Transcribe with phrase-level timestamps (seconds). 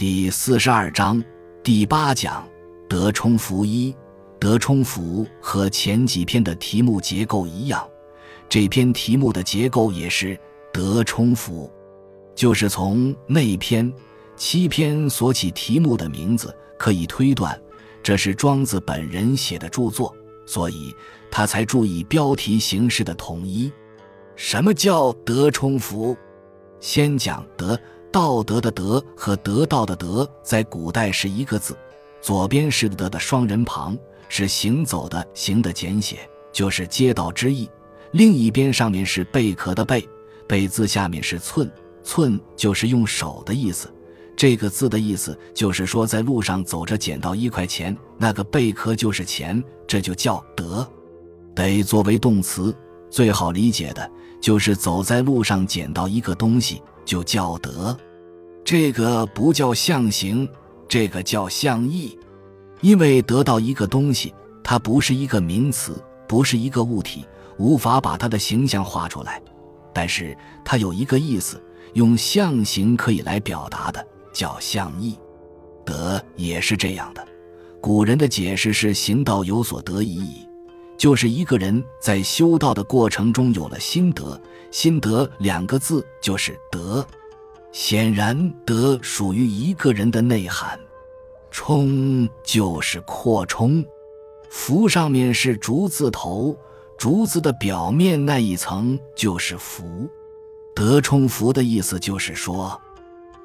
[0.00, 1.22] 第四十二章
[1.62, 2.48] 第八讲：
[2.88, 3.94] 德充福一。
[4.38, 7.86] 德充福和前几篇的题目结构一样，
[8.48, 10.40] 这篇题目的结构也是
[10.72, 11.70] 德充福，
[12.34, 13.92] 就是从那篇
[14.36, 17.60] 七篇所起题目的名字可以推断，
[18.02, 20.96] 这是庄子本人写的著作，所以
[21.30, 23.70] 他才注意标题形式的统一。
[24.34, 26.16] 什么叫德充福？
[26.80, 27.78] 先讲德。
[28.12, 31.76] 道德的德和得到的德，在古代是一个字，
[32.20, 33.96] 左边是德的双人旁，
[34.28, 36.18] 是行走的行的简写，
[36.52, 37.68] 就是街道之意；
[38.12, 40.06] 另一边上面是贝壳的贝，
[40.48, 41.70] 贝字下面是寸，
[42.02, 43.88] 寸就是用手的意思。
[44.36, 44.88] 这个字。
[44.88, 50.84] 的意思就是说，在路上走着捡到一块钱，那个贝壳就是钱，这就叫德。
[51.54, 52.74] 得作为动词，
[53.08, 56.82] 最好理解的就是走在路上捡到一个东西。
[57.10, 57.98] 就叫德，
[58.64, 60.48] 这个不叫象形，
[60.88, 62.16] 这个叫象意。
[62.82, 67.26] 因为得到一个东西，它不是一个名词，不是一个物体，
[67.58, 69.42] 无法把它的形象画出来。
[69.92, 71.60] 但是它有一个意思，
[71.94, 75.18] 用象形可以来表达的，叫象意。
[75.84, 77.26] 德也是这样的。
[77.80, 80.46] 古人的解释是：行道有所得已矣，
[81.00, 84.38] 就是一个人在修道的过程中有了心得。
[84.70, 87.04] 心得两个字就是德，
[87.72, 90.78] 显然德属于一个人的内涵。
[91.50, 93.82] 充就是扩充，
[94.50, 96.54] 福上面是竹字头，
[96.98, 100.06] 竹子的表面那一层就是福。
[100.74, 102.78] 德充福的意思就是说，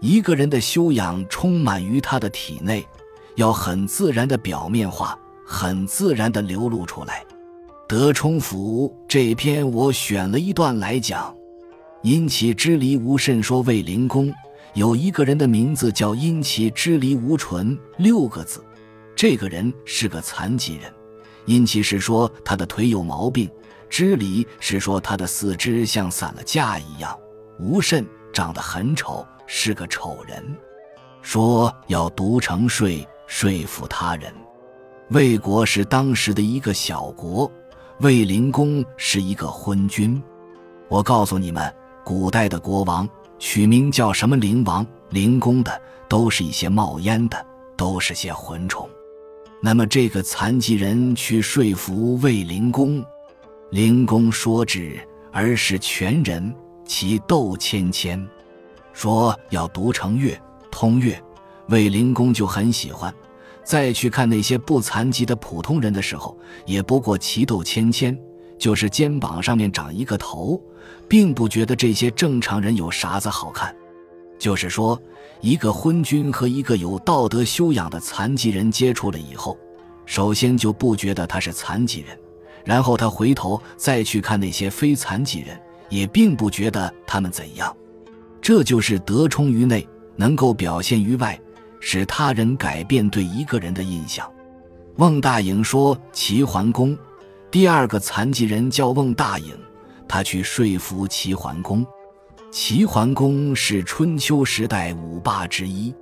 [0.00, 2.88] 一个人的修养充满于他的体内，
[3.34, 7.22] 要很自然的表面化，很自然的流露出来。
[7.92, 11.36] 德充福这篇我选了一段来讲。
[12.00, 14.32] 因其支离无甚说卫灵公
[14.72, 18.64] 有一个人的名字叫因其支离无纯六个字，
[19.14, 20.90] 这个人是个残疾人。
[21.44, 23.46] 因其是说他的腿有毛病，
[23.90, 27.14] 支离是说他的四肢像散了架一样，
[27.60, 30.42] 无甚长得很丑，是个丑人。
[31.20, 34.32] 说要独成税说服他人。
[35.10, 37.52] 魏国是当时的一个小国。
[38.02, 40.20] 卫灵公是一个昏君，
[40.88, 43.08] 我告诉你们，古代的国王
[43.38, 47.46] 取名叫什么灵王、灵公的，都是一些冒烟的，
[47.76, 48.90] 都是些魂虫。
[49.60, 53.04] 那么这个残疾人去说服卫灵公，
[53.70, 54.98] 灵公说之，
[55.30, 56.52] 而是全人，
[56.84, 58.28] 其斗千千，
[58.92, 60.36] 说要读成乐、
[60.72, 61.16] 通乐，
[61.68, 63.14] 卫灵公就很喜欢。
[63.64, 66.36] 再去看那些不残疾的普通人的时候，
[66.66, 68.18] 也不过奇斗千千，
[68.58, 70.60] 就是肩膀上面长一个头，
[71.08, 73.74] 并不觉得这些正常人有啥子好看。
[74.38, 75.00] 就是说，
[75.40, 79.56] 一个昏君和一个有道德修养的残疾人接触了以后，
[80.04, 82.18] 首先就不觉得他是残疾人，
[82.64, 85.56] 然后他回头再去看那些非残疾人，
[85.88, 87.74] 也并不觉得他们怎样。
[88.40, 89.86] 这就是德充于内，
[90.16, 91.40] 能够表现于外。
[91.84, 94.30] 使他人改变对一个人的印象。
[94.94, 96.96] 孟大颖说：“齐桓公，
[97.50, 99.58] 第二个残疾人叫孟大颖，
[100.08, 101.84] 他去说服齐桓公。
[102.52, 105.92] 齐桓公是春秋时代五霸之一。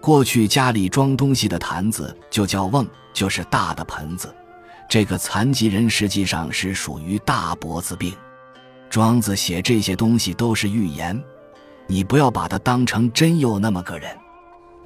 [0.00, 2.84] 过去家里装东西的坛子就叫瓮，
[3.14, 4.34] 就是大的盆子。
[4.88, 8.12] 这个残疾人实际上是属于大脖子病。
[8.90, 11.22] 庄子写这些东西都是寓言，
[11.86, 14.10] 你不要把它当成真有那么个人。”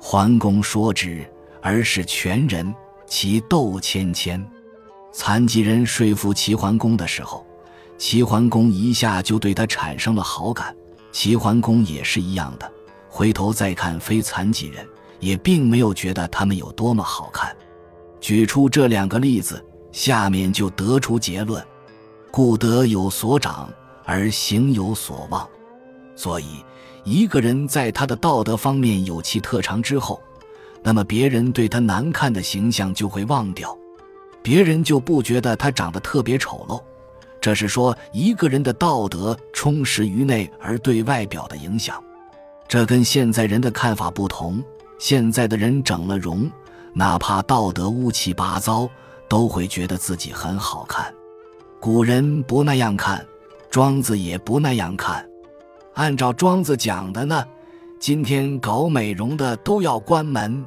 [0.09, 1.28] 桓公说之，
[1.61, 2.72] 而是全人，
[3.09, 4.41] 其斗千千。
[5.12, 7.44] 残疾人说服齐桓公的时候，
[7.99, 10.72] 齐桓公一下就对他产生了好感。
[11.11, 12.72] 齐桓公也是一样的，
[13.09, 14.87] 回头再看非残疾人，
[15.19, 17.53] 也并没有觉得他们有多么好看。
[18.21, 21.61] 举出这两个例子，下面就得出结论：
[22.31, 23.69] 故德有所长，
[24.05, 25.44] 而行有所望。
[26.15, 26.65] 所以。
[27.06, 30.21] 一个人在他的道德方面有其特长之后，
[30.83, 33.79] 那么别人对他难看的形象就会忘掉，
[34.43, 36.82] 别人就不觉得他长得特别丑陋。
[37.41, 42.03] 这是说一个人的道德充实于内而对外表的影响。
[42.67, 44.61] 这跟现在人的看法不同。
[44.99, 46.50] 现在的人整了容，
[46.93, 48.91] 哪怕道德乌七八糟，
[49.29, 51.14] 都会觉得自己很好看。
[51.79, 53.25] 古人不那样看，
[53.70, 55.25] 庄子也不那样看。
[55.96, 57.43] 按照庄子讲的呢，
[57.98, 60.62] 今天搞美容的都要关门。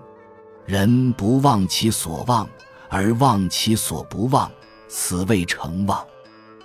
[0.65, 2.49] 人不忘其所忘，
[2.89, 4.51] 而忘其所不忘，
[4.87, 6.03] 此谓成忘。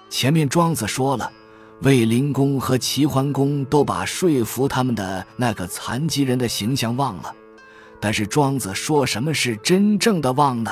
[0.09, 1.31] 前面庄子说了，
[1.83, 7.35] 卫灵公和齐桓公都把说服他们的那个残疾人的形象忘了，
[8.01, 10.71] 但是庄子说什么是真正的忘呢？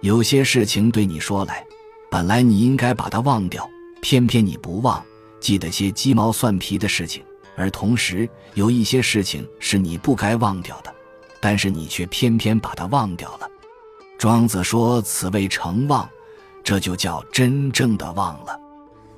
[0.00, 1.66] 有些事情对你说来，
[2.10, 3.68] 本来你应该把它忘掉，
[4.00, 5.04] 偏偏你不忘，
[5.40, 7.22] 记得些鸡毛蒜皮的事情；
[7.56, 10.94] 而同时有一些事情是你不该忘掉的，
[11.40, 13.48] 但是你却偏偏把它忘掉了。
[14.18, 16.08] 庄子说：“此谓成忘，
[16.62, 18.60] 这就叫真正的忘了。”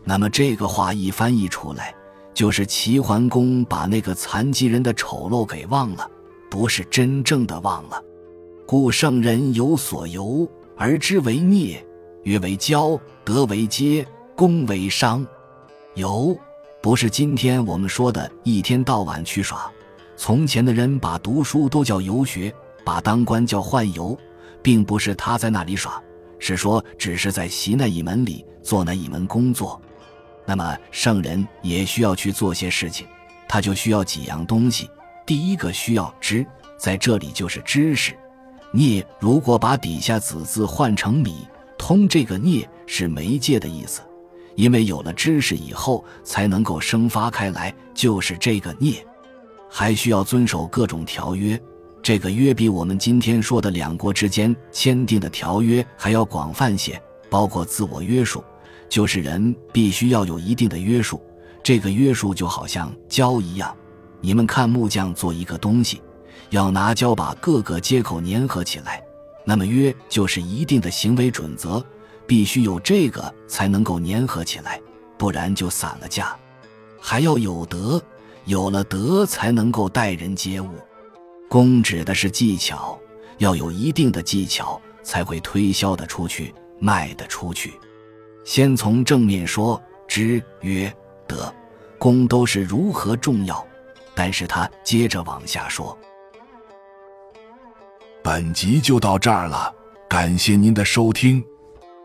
[0.05, 1.95] 那么这个话一翻译出来，
[2.33, 6.09] 就是齐桓公把那个残疾人的丑陋给忘了。
[6.51, 8.03] 不是真正的忘了，
[8.67, 10.47] 故圣人有所由
[10.77, 11.83] 而知为孽，
[12.25, 14.05] 曰为骄，德为嗟，
[14.37, 15.27] 功为伤。
[15.95, 16.35] 游
[16.81, 19.71] 不是今天我们说的一天到晚去耍，
[20.17, 22.53] 从前的人把读书都叫游学，
[22.83, 24.19] 把当官叫宦游，
[24.63, 26.03] 并不是他在那里耍，
[26.39, 29.81] 是说只是在习那一门里做那一门工作。
[30.47, 33.07] 那么圣人也需要去做些事情，
[33.47, 34.89] 他就需要几样东西。
[35.27, 36.45] 第一个需要知，
[36.79, 38.17] 在这里就是知识。
[38.73, 41.47] 聂如果把底下子字换成米，
[41.77, 44.01] 通这个聂是媒介的意思，
[44.55, 49.05] 因为有了知识以后才能够生发开来，就是这个孽。
[49.69, 51.61] 还需要遵守各种条约，
[52.03, 57.01] 这个约比我们今天说的两国之间签订的条约还要广泛些，
[57.31, 58.45] 包括自我约束，
[58.89, 61.23] 就是人必须要有一定的约束。
[61.63, 63.75] 这个约束就好像胶一样。
[64.21, 66.03] 你们看，木匠做一个东西，
[66.51, 69.03] 要拿胶把各个接口粘合起来，
[69.45, 71.85] 那么约就是一定的行为准则，
[72.27, 74.81] 必须有这个才能够粘合起来，
[75.19, 76.37] 不然就散了架。
[77.01, 78.03] 还要有德，
[78.45, 80.71] 有了德才能够待人接物。
[81.49, 82.99] 功指的是技巧，
[83.39, 87.73] 要有一定的技巧才会推销得出去，卖得出去。
[88.45, 90.93] 先从正面说，知、曰、
[91.27, 91.53] 德、
[91.99, 93.65] 功都是如何重要。
[94.15, 95.97] 但是他接着往下说
[98.23, 99.75] ：“本集就到这儿了，
[100.07, 101.43] 感谢您的收听，